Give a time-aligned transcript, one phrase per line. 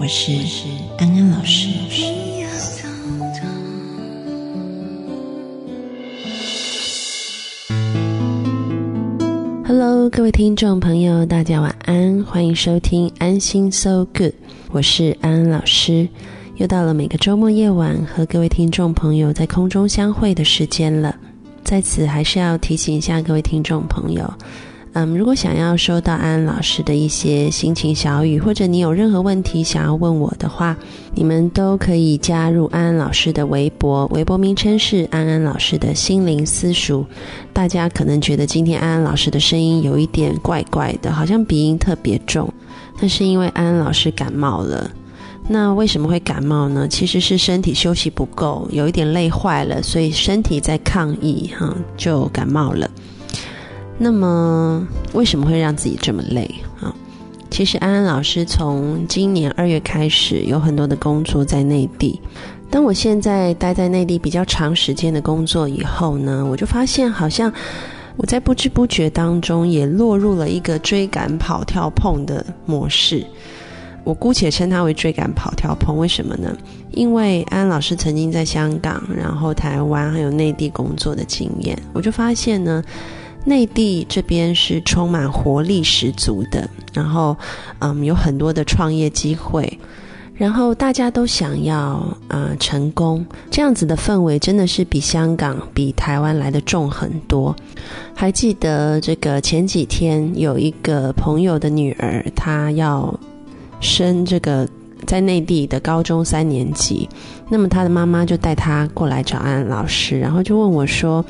[0.00, 0.30] 我是
[0.96, 1.68] 安安老师。
[9.66, 14.34] Hello，各位听众朋友，大家晚安，欢迎收听安心 So Good，
[14.70, 16.08] 我是安安老师。
[16.58, 21.16] 又到了每个周末夜晚和各位听众朋友在空中相会的时间了，
[21.64, 24.32] 在此还是要提醒一下各位听众朋友。
[25.00, 30.76] 嗯，如果想要收到安安老师的一些心情小语，或者你有任何问题想要问我的话，
[31.14, 37.06] 你们都可以加入安安老师的微博，微博名称是安安老师的心灵私塾。
[37.52, 42.52] 大家可能觉得今天安安老师的声音有一点怪怪的，好像鼻音特别重，
[43.00, 44.90] 那是因为安安老师感冒了。
[45.46, 46.88] 那为什么会感冒呢？
[46.88, 52.90] 其实是身体休息不够，有一点累坏了，所以身体在抗议，哈，就感冒了。
[53.98, 56.48] 那么为什么会让自己这么累
[56.80, 56.94] 啊？
[57.50, 62.20] 其实安安老师从今年二月开始有很多的工作在内地。
[62.70, 67.52] 当我现在待在内地比较长时间的工作以后呢，我就发现好像
[68.16, 73.26] 我在不知不觉当中也落入了一个追赶跑跳碰的模式。
[74.04, 75.96] 我姑且称它为追赶跑跳碰。
[75.98, 76.56] 为什么呢？
[76.92, 82.84] 因为安安老师曾经在香港、然后台湾还有内地工作的经验，我就发现呢。
[83.48, 87.34] 内地这边是充满活力十足的，然后，
[87.78, 89.78] 嗯，有很多的创业机会，
[90.34, 97.56] 然后大家都想要呃成功，这样子的氛围真的是比香港、比台湾来的重很多。
[98.14, 103.18] 还记得这个前几天有一个朋友的女儿，她要
[103.80, 104.68] 升这个
[105.06, 107.08] 在内地的高中三年级，
[107.48, 111.24] 那么她的妈妈就带她过来找安安老师，然后就问我说。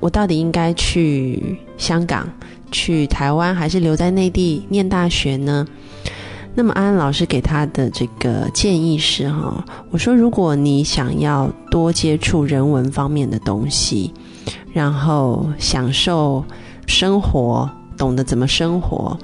[0.00, 2.28] 我到底应该去香港、
[2.70, 5.66] 去台湾，还是留在内地念大学呢？
[6.54, 14.12] 那么安安老师给他的这个建议是：哈，我说如果你想要多接触人文方面的东西，
[14.72, 16.44] 然后享受
[16.86, 19.16] 生活，懂得怎么生活，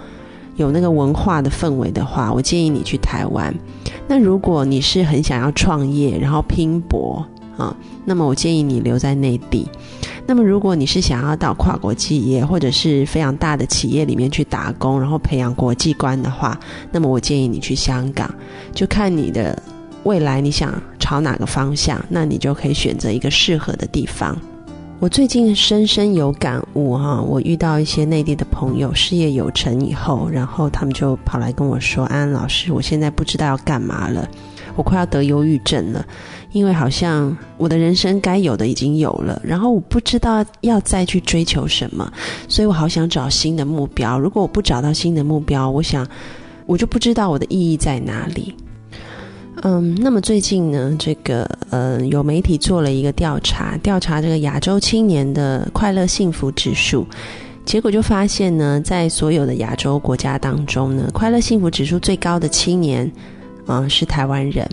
[0.56, 3.52] 有那个文化的氛围的话，我建议你去台湾。
[4.06, 7.74] 那如果你是很想要创业，然后拼搏啊，
[8.04, 9.68] 那么我建议你留在内地。
[10.26, 16.58] 那么，如果你是想要到跨国企业或者是非常大的企业里面去打工，然后培养国际观的话，
[16.90, 18.32] 那么我建议你去香港，
[18.72, 19.62] 就看你的
[20.04, 24.36] 未来你想朝哪个方向，那你就可以选择一个适合的地方。
[25.00, 34.26] 我最近深深有感悟哈，我遇到一些内地的朋友事业有成以后，然后他们就跑来跟我说：“安安老师，我现在不知道要干嘛了，
[34.76, 36.04] 我快要得忧郁症了。”
[36.52, 42.08] 因为好像我的人生该有的已经有了，然后我不知道要再去追求什么，
[42.48, 44.16] 所以我好想找新的目标。
[44.16, 46.06] 如果我不找到新的目标，我想
[46.66, 48.54] 我就不知道我的意义在哪里。
[49.62, 57.04] 嗯，那么最近呢，这个呃，有媒体做了一个调查，调查这个亚洲青年的快乐幸福指数，
[57.64, 63.10] 结果就发现呢，在所有的亚洲国家当中呢，快乐幸福指数最高的青年，
[63.66, 64.68] 嗯，是台湾人。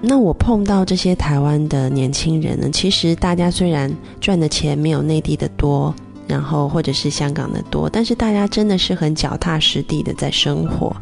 [0.00, 5.92] 那我碰到这些台湾的年轻人呢，其实大家虽然赚的钱没有内地的多，
[6.28, 10.94] 然后或者是香港的多，但是大家真的是很脚踏实地的在生活，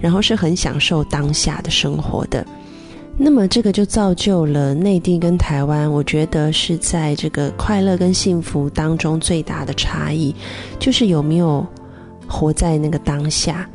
[0.00, 2.46] 然后是很享受当下的生活的。
[3.16, 10.34] 那么这个就造就了内地跟台湾，我觉得是在这个快乐跟幸福当中最大的差异，
[10.78, 11.66] 就是有没有
[12.28, 13.68] 活在那个当下。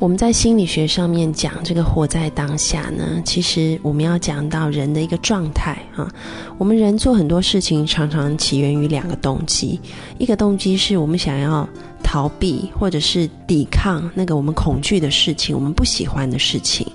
[0.00, 6.08] 我们在心理学上面讲这个活在当下呢，其实我们要讲到人的一个状态啊。
[6.56, 9.80] 我们人做很多事情，常常起源于两个动机，
[10.16, 11.68] 一个动机是我们想要
[12.00, 16.86] 逃避或者是抵抗那个我们恐惧的事情，我们不喜欢的事情；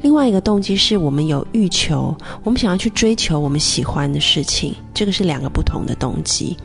[0.00, 2.12] 另外一个动机是我们有欲求，
[2.42, 6.56] 我们想要去追求我们喜欢的事情，这个是两个不同的动机。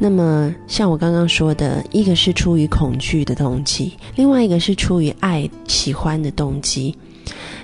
[0.00, 6.94] 那么，像我刚刚说的，一个是出于恐惧的动机，另外一个是出于爱、喜欢的动机。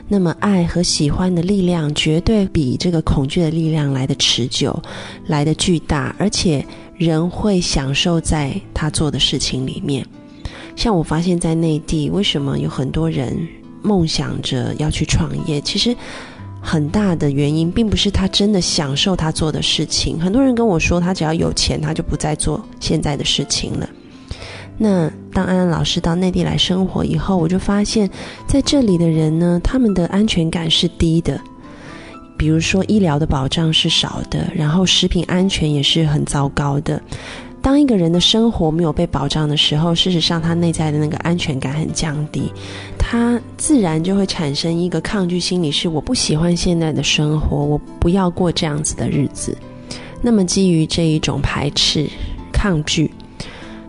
[0.08, 4.76] 那么，爱和喜欢的力量绝对比这个恐惧的力量来的持久，
[5.28, 6.64] 来的巨大，而且
[6.98, 10.04] 人会享受在他做的事情里面。
[10.74, 13.46] 像我发现，在内地，为什么有很多人
[13.80, 15.60] 梦想着要去创业？
[15.60, 15.96] 其实
[16.66, 20.18] 很大的原因，并不是他真的享受他做的事情。
[20.18, 23.86] 很多人跟我说，他只要有钱，他就不再做现在的事情了。
[24.78, 28.08] 那当安安老师到内地来生活以后，我就发现，
[28.48, 31.38] 在这里的人呢，他们的安全感是低的。
[32.36, 37.00] 比如说，医疗的保障是少的，然后食品安全也是很糟糕的。
[37.64, 42.52] 当一个人的生活没有被保障的时候，事实上他内在的那个安全感很降低，
[42.98, 49.56] 他自然就会产生一个抗拒心理，是我不喜欢现在的生活，我不要过这样子的日子。
[50.20, 52.06] 那么基于这一种排斥、
[52.52, 53.10] 抗拒。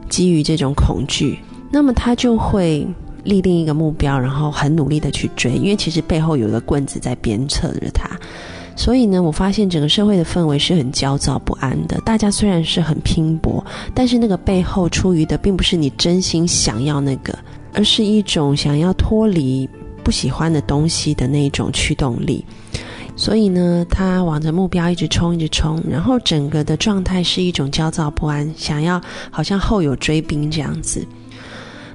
[0.07, 1.37] 基于这种恐惧，
[1.71, 2.87] 那么他就会
[3.23, 8.07] 立定一个目标，然后很努力的去追，因为其实背后有一个棍子在鞭策着他。
[8.75, 11.97] 所以呢，我发现整个社会的氛围是很焦躁不安的。
[12.05, 17.37] 大家虽然是很拼搏，但是那个背后出于的并不是你真心想要那个，
[17.73, 19.67] 而是一种想要脱离
[20.03, 22.43] 不喜欢的东西的那一种驱动力。
[23.15, 29.01] 所以呢，他往着目标一直冲，一直冲，然后整个的状态是一种焦躁不安，想要
[29.31, 31.07] 好像后有追兵这样子。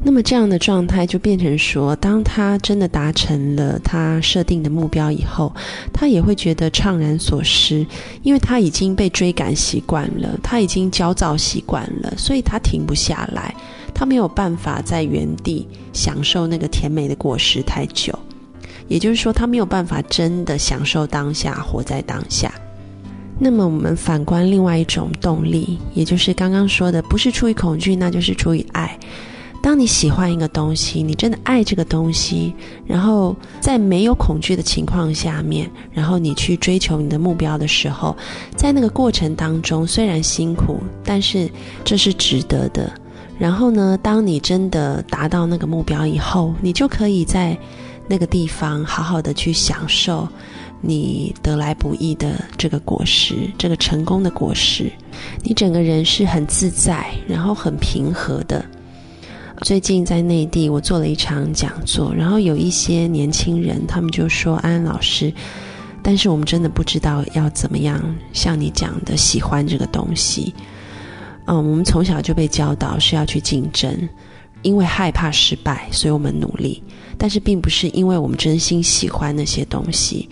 [0.03, 5.55] 那么这样的状态就变成说，当他真的达成了他设定的目标以后，
[5.93, 7.87] 他也会觉得怅然所失，
[8.23, 13.55] 因为他已经被追赶习惯了，他已经焦躁习惯了，所以他停不下来，
[13.95, 18.19] 他没有办法在原地享受那个甜美的果实太久。
[18.89, 22.53] 也就是说，他没有办法真的享受当下，活在当下。
[23.39, 28.99] 那么，我们反观另外一种动力，也就是刚刚说的，不是出于恐惧，那就是出于爱。
[29.63, 32.55] 当你喜欢一个东西，你真的爱这个东西，
[32.87, 38.17] 然后在没有恐惧的情况下面，然后你去追求你的目标的时候，
[38.57, 41.51] 在那个过程当中，虽然辛苦，但是
[41.85, 42.91] 这是值得的。
[43.39, 47.59] 然后呢，当你真的达到那个目标以后，你就可以在。
[48.09, 50.29] 那个地方，好好的去享受
[50.81, 54.91] 你得来不易的这个果实，这个成功的果实，
[55.45, 58.65] 你整个人是很自在，然后很平和的。
[59.63, 65.33] 最近在内地，我做了一场讲座，然后有一些年轻人，他们就说：“安安老师，
[66.03, 68.03] 但是我们真的不知道要怎么样
[68.33, 70.55] 像你讲的喜欢这个东西。”
[71.47, 74.09] 嗯，我们从小就被教导是要去竞争。
[74.63, 76.83] 因为害怕失败，所以我们努力，
[77.17, 80.29] 但是并不是因为我们真心喜欢那些东西。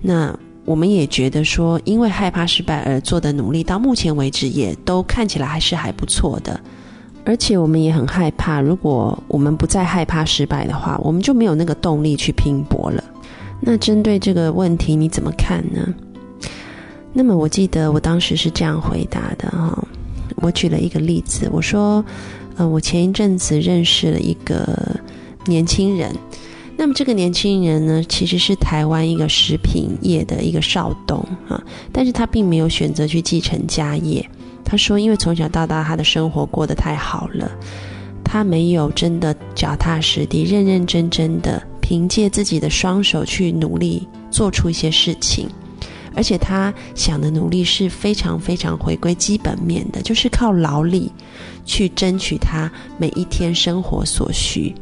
[0.00, 6.58] 那我们也觉得说，因为害怕失败而做的努力，到目前为止也都看起来还是还不错的。
[7.24, 13.02] 而且我们也很害怕，如果我们不再害怕失败的话，我们就没有那个动力去拼搏了。
[13.60, 15.94] 那针对这个问题，你怎么看呢？
[17.12, 19.86] 那么我记得我当时是这样回答的哈，
[20.36, 22.04] 我举了一个例子，我说。
[22.56, 24.64] 呃，我前一阵子认识了一个
[25.44, 26.14] 年轻人，
[26.76, 31.18] 那么这个年轻人呢，其实是台湾一个食品业的一个少东
[31.48, 31.60] 啊，
[31.90, 34.24] 但是他并没有选择去继承家业。
[34.64, 37.50] 他说，因为从小到大他的生活过得太好了，
[38.24, 45.48] 他没有真的脚踏实地、认认真真的凭借自己的双手去努力做出一些事情。
[46.16, 51.10] 而且他想的努力是非常非常回归基本面的，就是靠劳力
[51.64, 54.72] 去争取他每一天生活所需。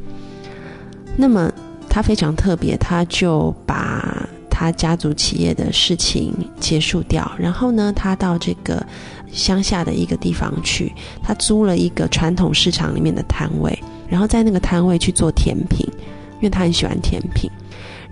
[1.17, 1.51] 那么
[1.89, 4.22] 他非常特别，他就把
[4.63, 8.81] 他家族企业的事情结束掉，然后呢，他到这个
[9.33, 13.77] 乡下的一个地方去，他租了一个传统市场里面的摊位，
[14.09, 15.85] 然后在那个摊位去做甜品，
[16.37, 17.51] 因为他很喜欢甜品。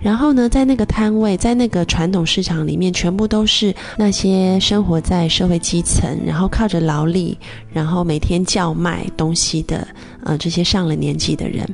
[0.01, 7.37] 然后呢，在那个摊位，在那个传统市场里面，全部都是那些生活在社会基层，然后靠着劳力，
[7.71, 9.87] 然后每天叫卖东西的，
[10.25, 11.65] 呃，这些上了年纪的人。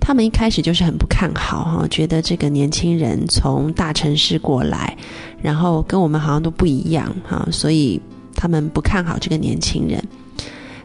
[0.00, 4.96] 他们一开始就是很不看好哈，觉得这个年轻人从大城市过来，
[5.40, 8.00] 然后跟我们好像都不一样哈，所以
[8.34, 10.02] 他们不看好这个年轻人。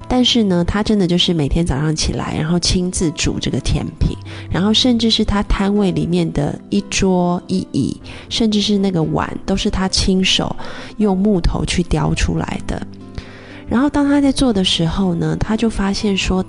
[0.07, 4.15] 但是呢，他真的就是每天早上起来，然后亲自煮这个甜品，
[4.51, 10.55] 然后甚至是他摊位里面的一桌一椅，甚至是那个碗，都是他亲手
[10.97, 12.85] 用木头去雕出来的。
[13.67, 16.45] 然后当他在做的时候呢，他就发现说，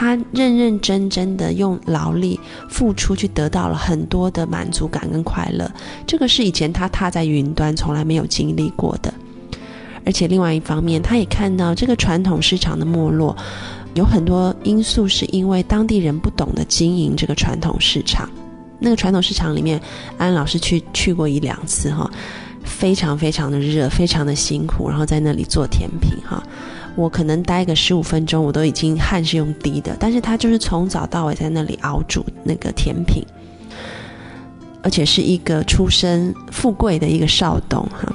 [0.00, 2.40] 他认认真真的用劳力
[2.70, 5.70] 付出，去得到了很多的满足感跟快乐。
[6.06, 9.12] 这个是以前他踏在云端从来没有经历过的。
[10.06, 13.36] 而且另外一方面，他也看到这个传统市场的没落，
[13.92, 18.26] 有很多因素是因为当地人不懂得经营这个传统市场。
[18.78, 19.78] 那个传统市场里面，
[20.16, 22.10] 安老师去去过一两次哈，
[22.64, 26.42] 非常非常的热，非常的辛苦，然后在那里做甜品哈。
[26.96, 29.96] 我可能待个十五分钟，我都已经汗是用滴的。
[29.98, 33.24] 但是他就是从早到晚在那里熬煮那个甜品，
[34.82, 38.12] 而且是一个出身富贵的一个少董哈。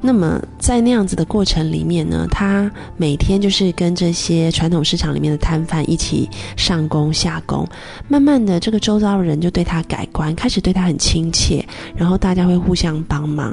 [0.00, 7.66] 那么在那样子的过程里面呢，他每天就是跟这些传统市场里面的摊贩一起上工下工，
[8.06, 13.52] 慢慢的这个周遭的人就对他改观，开始对他很亲切，然后大家会互相帮忙。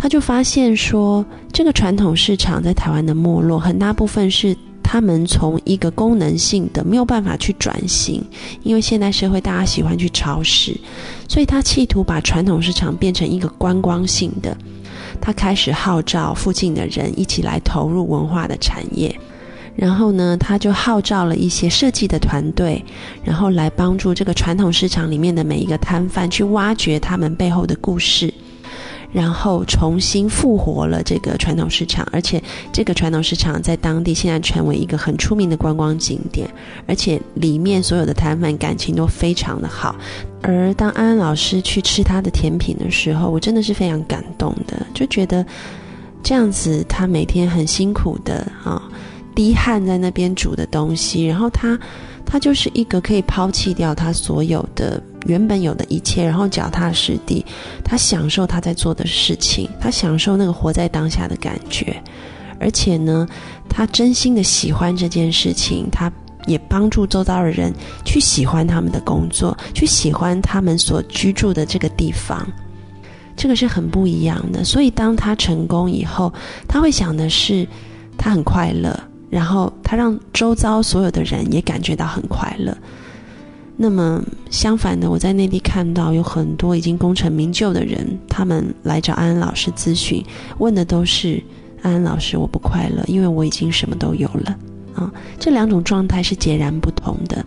[0.00, 8.24] 他就发现说，这个传统市场在台湾的没落，很大部分是他们从一个功能性的没有办法去转型，
[8.62, 10.72] 因为现代社会大家喜欢去超市，
[11.28, 14.56] 所以他企图把传统市场变成一个观光性的。
[15.20, 19.12] 他开始号召附近的人一起来投入文化的产业，
[19.74, 22.84] 然后呢，他就号召了一些设计的团队，
[23.24, 28.32] 然后来帮助这个传统市场里面的每一个摊贩去挖掘他们背后的故事。
[29.10, 36.48] 然后重新复活了这个传统市场，而且这个传统市场在当地现在成为一个很出名的观光景点，
[36.86, 39.96] 而且里面所有的摊贩感情都非常的好。
[40.42, 45.44] 而当安安老师去吃他的甜品的时候，我真的是非常感动的，就觉得
[46.22, 48.82] 这样子他每天很辛苦的啊，
[49.34, 51.78] 滴汗在那边煮的东西，然后他
[52.26, 55.02] 他就是一个可以抛弃掉他所有的。
[55.28, 57.44] 原本有的一切，然后脚踏实地，
[57.84, 62.02] 他享受他在做的事情，他享受那个活在当下的感觉，
[62.58, 63.28] 而且呢，
[63.68, 66.10] 他真心的喜欢这件事情，他
[66.46, 67.70] 也帮助周遭的人
[68.06, 72.46] 去喜欢他们的工作，去喜欢他们所居住的这个地方，
[73.36, 74.64] 这个是很不一样的。
[74.64, 76.32] 所以当他成功以后，
[76.66, 77.68] 他会想的是，
[78.16, 82.74] 他很快乐，然后他让周遭所有的人也感觉到很快乐。
[83.80, 84.20] 那么
[84.50, 90.20] 相反的，我在内地看到有很多已经功成名就的人，他们来找安安老师咨询，
[90.58, 91.40] 问的都是
[91.80, 94.58] 安安老师，我不快乐，因为我已经什么都有了
[94.94, 95.12] 啊。
[95.38, 97.44] 这两种状态是截然不同的，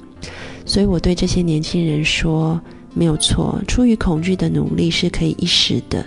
[0.66, 2.58] 所以我对这些年轻人说，
[2.94, 6.06] 没有错，出于恐惧的努力是可以一时的，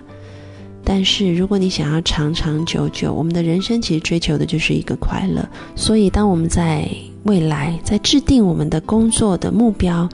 [0.85, 5.49] 但是如果你想要长长久久，我们的人生其实追求的就是一个快乐。
[5.75, 6.87] 所以当我们在
[7.23, 10.09] 未来在制定我们的工作的目标，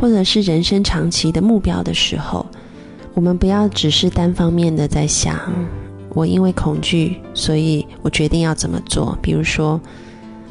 [0.00, 2.46] 或者是人生长期的目标的时候，
[3.12, 5.38] 我们不要只是单方面的在想，
[6.14, 9.16] 我因为恐惧，所以我决定要怎么做。
[9.20, 9.78] 比如说，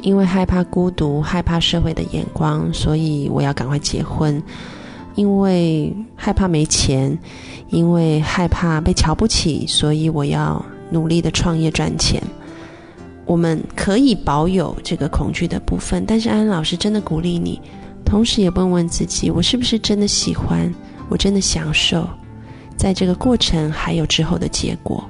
[0.02, 4.40] 因为害怕孤独，害怕社会的眼光，所以我要赶快结婚；
[5.14, 7.16] 因为害怕没钱，
[7.68, 12.22] 因为害怕被瞧不起，所以我要努力的创业赚钱。
[13.26, 17.60] 我们可以保有这个恐惧的部分，但是安安老师真的鼓励你，
[18.04, 20.72] 同时也问问自己：我是不是真的喜欢？
[21.08, 22.08] 我真的享受，
[22.76, 25.02] 在这个过程还有之后的结果。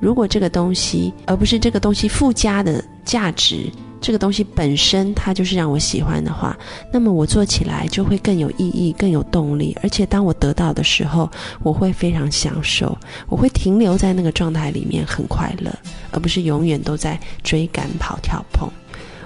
[0.00, 3.70] 如果这个东西，而不是这个东西附加的价值。
[4.04, 6.54] 这个东西本身它就是让我喜欢的话，
[6.92, 9.74] 那么我做起来就会更有意义、更有动力。
[9.82, 11.26] 而且当我得到的时候，
[11.62, 12.94] 我会非常享受，
[13.30, 15.74] 我会停留在那个状态里面，很快乐，
[16.10, 18.68] 而不是永远都在追赶、跑、跳、碰。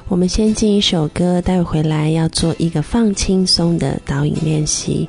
[0.06, 5.08] 我们先进一首歌，待会回来要做一个放轻松的导引练习，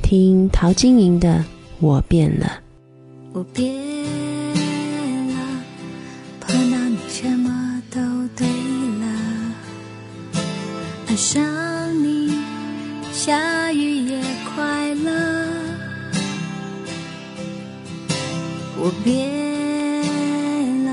[0.00, 1.38] 听陶晶莹的
[1.80, 2.46] 《我变了》。
[3.32, 3.74] 我变
[11.18, 11.42] 爱上
[12.04, 12.32] 你，
[13.12, 14.22] 下雨也
[14.54, 15.10] 快乐。
[18.76, 19.18] 我变
[20.84, 20.92] 了，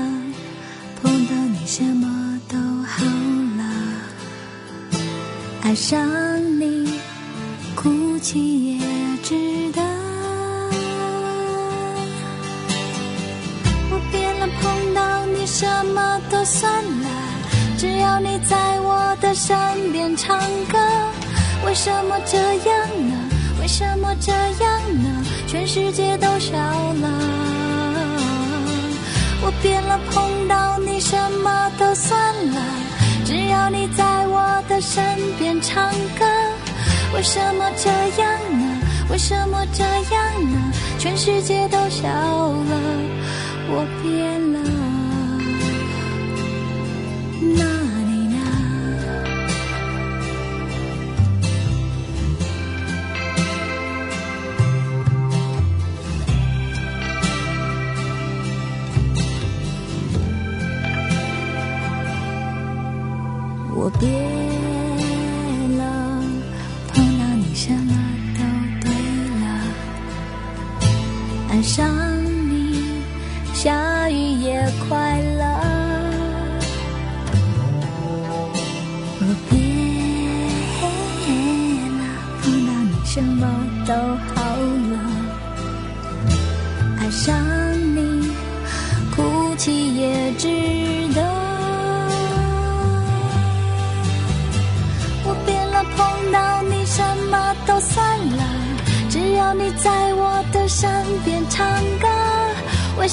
[1.00, 3.04] 碰到你什么都好
[3.56, 3.62] 了。
[5.62, 6.04] 爱上
[6.58, 6.90] 你，
[7.76, 8.80] 哭泣也
[9.22, 9.80] 值得。
[13.92, 15.64] 我变了，碰到你什
[15.94, 17.08] 么都算了。
[17.78, 18.85] 只要你在我
[19.26, 19.56] 的身
[19.90, 20.38] 边唱
[20.70, 20.78] 歌，
[21.66, 23.28] 为什么这样呢？
[23.60, 25.24] 为什么这样呢？
[25.48, 27.08] 全世界都笑了。
[29.42, 32.16] 我变了，碰到你什么都算
[32.52, 32.62] 了。
[33.24, 35.02] 只要你在我的身
[35.40, 36.24] 边唱歌，
[37.12, 37.90] 为什么这
[38.22, 38.80] 样呢？
[39.10, 40.72] 为什么这样呢？
[41.00, 42.80] 全世界都笑了。
[43.68, 44.35] 我变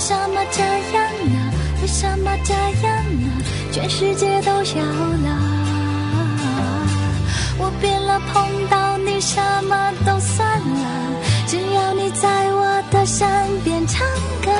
[0.03, 1.53] 为什么这样呢？
[1.81, 3.41] 为什么这样呢？
[3.71, 5.29] 全世界都笑了。
[7.57, 13.25] 我变了，碰到你什么都算了，只要你在我的身
[13.63, 14.05] 边唱
[14.43, 14.51] 歌。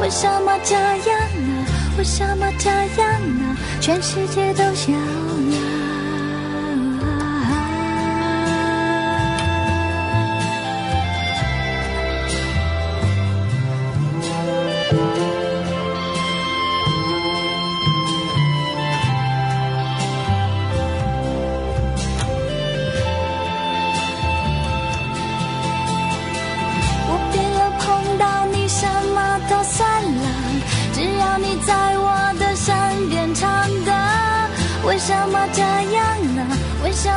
[0.00, 1.66] 为什么这样呢？
[1.98, 3.54] 为什么这样呢？
[3.82, 5.73] 全世界都笑了。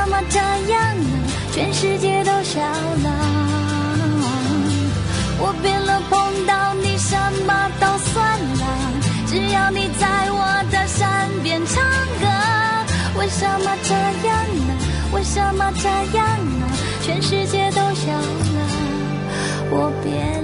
[0.10, 1.10] 么这样呢？
[1.52, 3.08] 全世界都笑了。
[5.40, 8.66] 我变了，碰到你什么都算了，
[9.28, 11.06] 只要你在我的身
[11.44, 11.84] 边唱
[12.20, 12.26] 歌。
[13.20, 13.94] 为什么这
[14.28, 14.36] 样
[14.68, 14.74] 呢？
[15.14, 15.88] 为什么这
[16.18, 16.26] 样
[16.60, 16.66] 呢？
[17.04, 18.58] 全世界都笑了。
[19.70, 20.44] 我变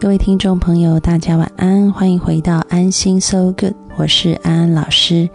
[0.00, 5.28] 各位听众朋友，大家晚安，欢迎回到安心 So Good，我是安安老师。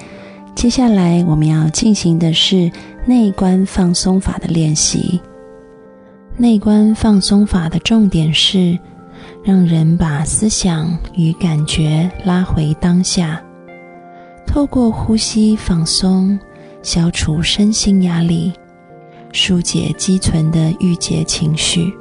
[0.56, 2.71] 接下来我们要进行的是
[3.06, 5.21] 内观放松法的练习。
[6.36, 8.75] 内观放松法的重点是
[9.43, 13.39] 让人把思想与感觉拉回当下，
[14.47, 16.39] 透过呼吸放松，
[16.82, 18.51] 消除身心压力，
[19.32, 21.93] 疏解积存的郁结情绪。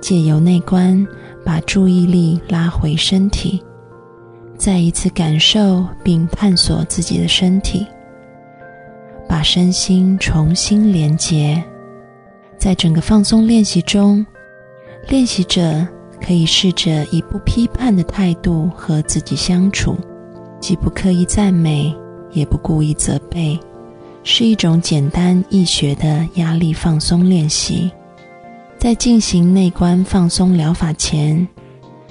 [0.00, 1.06] 借由内观，
[1.44, 3.62] 把注意力拉回身体，
[4.56, 7.86] 再一次感受并探索自己的身体，
[9.28, 11.62] 把身心重新连结。
[12.56, 14.24] 在整个放松练习中，
[15.08, 15.86] 练习者
[16.20, 19.96] 可以试着以不批判的态度和自己相处，
[20.60, 21.94] 既不刻意赞美，
[22.32, 23.58] 也不故意责备，
[24.22, 27.90] 是一种简单易学的压力放松练习。
[28.84, 31.48] 在进行内观放松疗法前，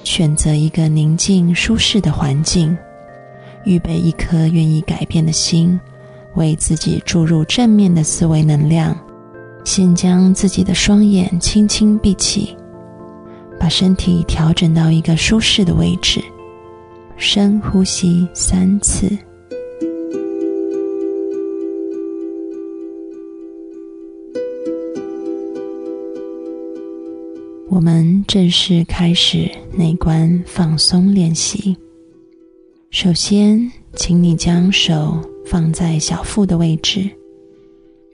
[0.02, 2.76] 选择一个宁静舒适的环境，
[3.64, 5.78] 预备一颗愿意改变的心，
[6.34, 8.92] 为自己注入正面的思维能量。
[9.64, 12.56] 先将自己的双眼轻轻闭起，
[13.56, 16.20] 把身体调整到一个舒适的位置，
[17.16, 19.16] 深呼吸三次。
[27.74, 31.76] 我们正式开始内观放松练习。
[32.90, 37.10] 首先，请你将手放在小腹的位置，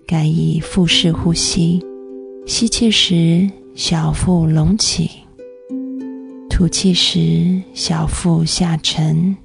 [0.06, 1.78] 改以腹式呼吸。
[2.46, 5.10] 吸气时，小腹隆起；
[6.48, 9.36] 吐气时，小腹下沉。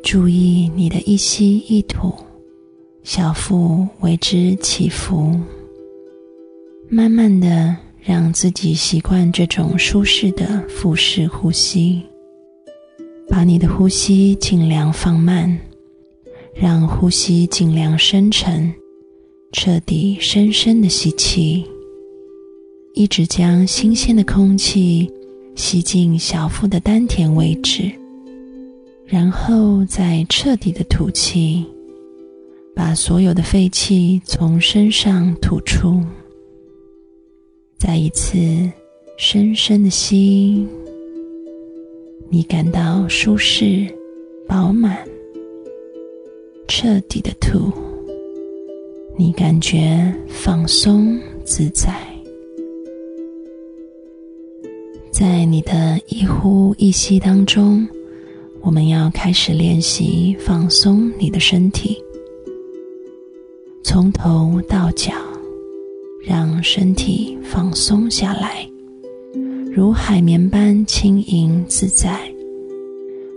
[0.00, 2.14] 注意你的一吸一吐，
[3.02, 5.34] 小腹为之起伏。
[6.88, 7.76] 慢慢的。
[8.06, 12.00] 让自己习惯这种舒适的腹式呼吸，
[13.28, 15.58] 把你的呼吸尽量放慢，
[16.54, 18.72] 让呼吸尽量深沉，
[19.50, 21.66] 彻底深深的吸气，
[22.94, 25.12] 一直将新鲜的空气
[25.56, 27.90] 吸进小腹的丹田位置，
[29.04, 31.66] 然后再彻底的吐气，
[32.72, 36.00] 把所有的废气从身上吐出。
[37.78, 38.38] 再一次
[39.18, 40.66] 深深的吸，
[42.30, 43.86] 你感到舒适、
[44.48, 45.06] 饱满，
[46.66, 47.70] 彻底的吐，
[49.14, 51.94] 你感觉放松自在。
[55.12, 57.86] 在你的一呼一吸当中，
[58.62, 62.02] 我们要开始练习放松你的身体，
[63.84, 65.12] 从头到脚。
[66.28, 68.68] 让身体放松下来，
[69.74, 72.20] 如海绵般轻盈自在，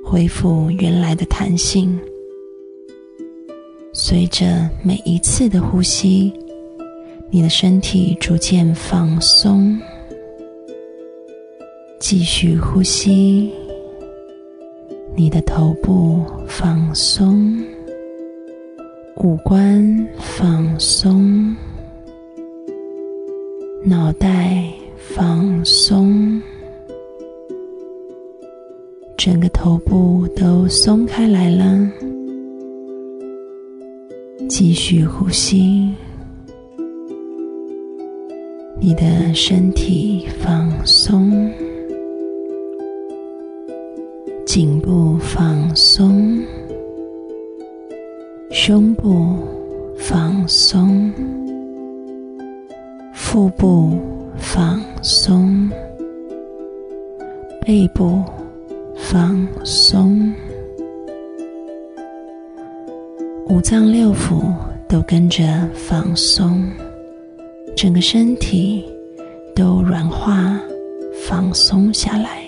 [0.04, 1.98] 恢复原来的弹性。
[3.94, 6.34] 随着每一次的呼吸，
[7.30, 9.80] 你的身体逐渐放松。
[11.98, 13.50] 继续呼吸，
[15.16, 17.58] 你的头部放松，
[19.16, 21.56] 五官放松。
[23.82, 26.42] 脑袋放松，
[29.18, 31.90] 整个头部都松开来了。
[34.50, 35.94] 继续呼吸，
[38.82, 41.50] 你的身体放松，
[44.46, 46.38] 颈部放松，
[48.52, 49.38] 胸部
[49.98, 51.10] 放松。
[53.32, 53.96] 腹部
[54.40, 55.70] 放松，
[57.62, 58.24] 背部
[58.96, 60.34] 放松，
[63.48, 64.52] 五脏六腑
[64.88, 66.64] 都跟着放松，
[67.78, 68.84] 整个身体
[69.56, 70.60] 都软化、
[71.28, 72.44] 放松下来。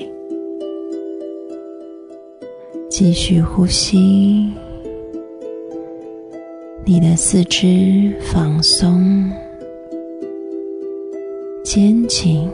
[2.90, 4.52] 继续呼吸，
[6.84, 9.32] 你的四肢放松。
[11.74, 12.52] 肩颈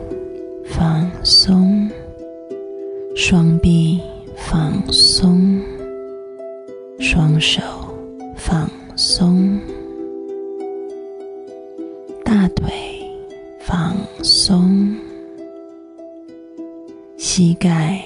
[0.64, 1.90] 放松，
[3.16, 4.00] 双臂
[4.36, 5.60] 放松，
[7.00, 7.60] 双手
[8.36, 9.58] 放松，
[12.24, 12.72] 大腿
[13.58, 14.94] 放松，
[17.16, 18.00] 膝盖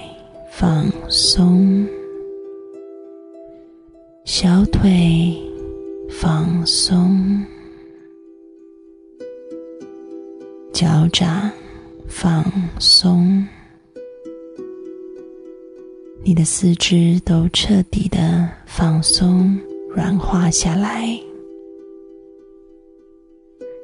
[0.49, 1.87] 放松，
[4.25, 5.37] 小腿
[6.09, 7.45] 放松。
[10.73, 11.51] 脚掌
[12.07, 12.43] 放
[12.79, 13.47] 松，
[16.23, 19.55] 你的四肢都彻底的放松、
[19.95, 21.07] 软化下来。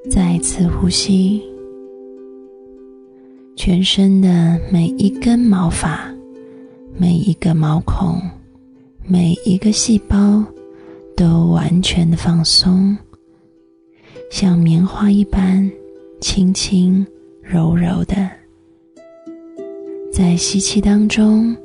[0.09, 1.43] 再次呼吸，
[3.55, 6.11] 全身的每一根毛发、
[6.97, 8.19] 每一个毛孔、
[9.05, 10.43] 每一个细胞
[11.15, 12.97] 都完全的放松，
[14.31, 15.71] 像棉花一般。
[16.21, 17.05] 轻轻
[17.41, 18.29] 柔柔的，
[20.11, 21.55] 在吸气当中，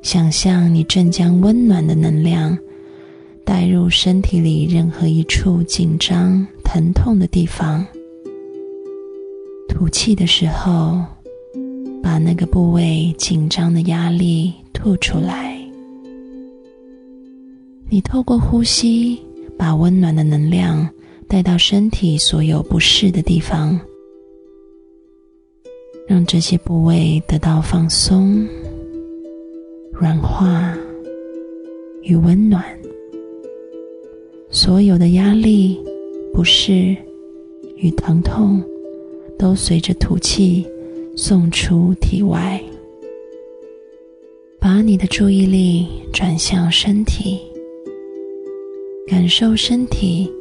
[0.00, 2.56] 想象你正将温暖的能量
[3.44, 7.86] 带入身体里任何一处紧张、疼痛的地方。
[9.68, 11.04] 吐气的时候，
[12.02, 15.56] 把那个部位紧张的压力吐出来。
[17.90, 19.18] 你透过呼吸，
[19.58, 20.88] 把温暖的能量
[21.28, 23.78] 带到身体所有不适的地方。
[26.08, 28.48] 让这些部位得到放松、
[29.92, 30.74] 软化
[32.00, 32.64] 与温暖，
[34.48, 35.78] 所有的压力、
[36.32, 36.96] 不适
[37.76, 38.62] 与疼痛
[39.38, 40.66] 都随着吐气
[41.14, 42.58] 送出体外。
[44.58, 47.38] 把你的注意力转向身体，
[49.06, 50.32] 感受身体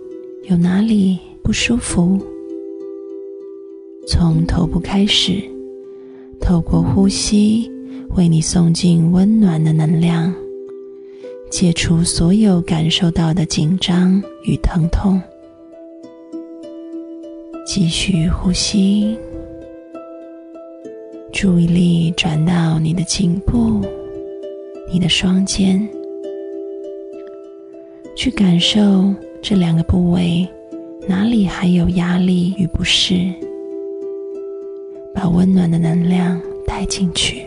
[0.43, 2.17] 有哪里不舒服，
[4.07, 5.43] 从头部开始。
[6.39, 7.69] 透过呼吸，
[8.15, 10.33] 为你送进温暖的能量，
[11.49, 15.21] 解除所有感受到的紧张与疼痛。
[17.65, 19.17] 继续呼吸，
[21.33, 23.81] 注意力转到你的颈部、
[24.91, 25.85] 你的双肩，
[28.15, 30.47] 去感受这两个部位
[31.07, 33.33] 哪里还有压力与不适。
[35.17, 37.43] 把温暖的能量带进去，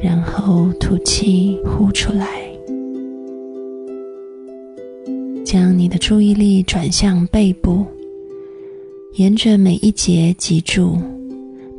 [0.00, 2.28] 然后吐气呼出来，
[5.44, 7.84] 将你的注意力转向背部，
[9.14, 10.96] 沿着每一节脊柱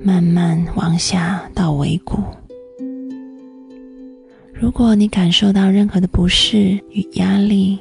[0.03, 2.17] 慢慢往下到尾骨。
[4.51, 7.79] 如果你感受到任何的不适与压力，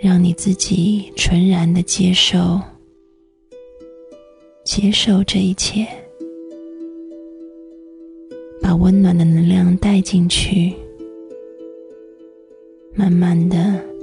[0.00, 2.58] 让你自己纯然的接受，
[4.64, 5.86] 接受这一切，
[8.60, 10.72] 把温暖的能量带进去，
[12.94, 13.58] 慢慢的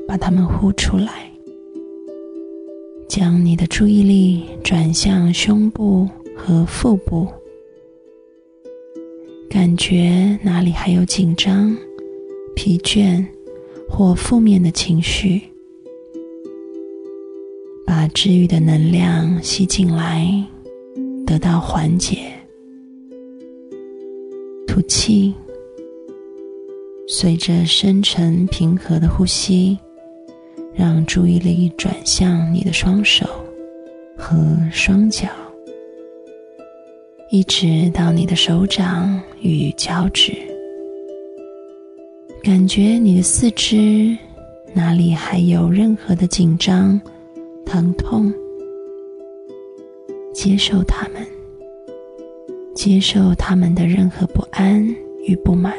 [0.06, 1.32] 把它们呼出来，
[3.08, 7.26] 将你的注意力转向胸部和腹部，
[9.50, 11.74] 感觉哪里还有紧张、
[12.54, 13.26] 疲倦
[13.88, 15.42] 或负面的情绪。
[17.90, 20.32] 把治愈的能量吸进来，
[21.26, 22.32] 得到缓解。
[24.68, 25.34] 吐气，
[27.08, 29.76] 随着深沉平和的呼吸，
[30.76, 33.26] 让注意力转向你的双手
[34.16, 34.38] 和
[34.72, 35.28] 双脚，
[37.32, 40.38] 一直到你的手掌与脚趾，
[42.44, 44.16] 感觉你的四肢
[44.76, 47.02] 哪里还有任何的紧张。
[47.70, 48.34] 疼痛，
[50.34, 51.24] 接受他们，
[52.74, 54.84] 接受他们的任何不安
[55.28, 55.72] 与不满。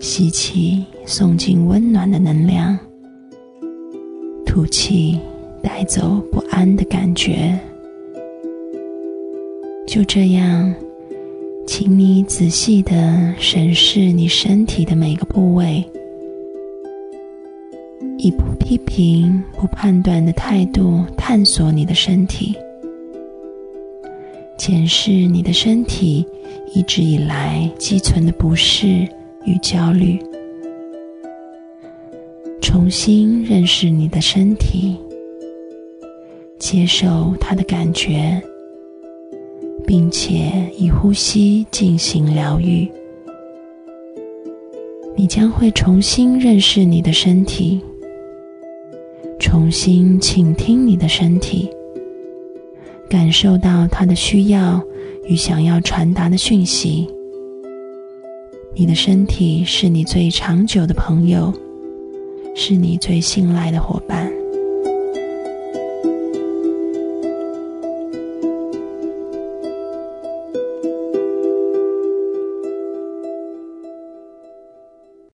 [0.00, 2.76] 吸气，送进温暖的能量；
[4.44, 5.20] 吐气，
[5.62, 7.56] 带走不安的感觉。
[9.86, 10.74] 就这样，
[11.64, 15.88] 请你仔细的审视你身体的每个部位。
[18.18, 22.54] 以不批评、不判断的态度探索你的身体，
[24.56, 26.26] 检视你的身体
[26.72, 29.06] 一直以来积存的不适
[29.44, 30.18] 与焦虑，
[32.62, 34.96] 重新认识你的身体，
[36.58, 38.40] 接受它的感觉，
[39.86, 42.90] 并且以呼吸进行疗愈。
[45.16, 47.80] 你将会重新认识你的身体。
[49.44, 51.68] 重新倾听你的身体，
[53.10, 54.82] 感受到它的需要
[55.26, 57.06] 与想要传达的讯息。
[58.74, 61.52] 你的身体是你最长久的朋友，
[62.56, 64.32] 是你最信赖的伙伴。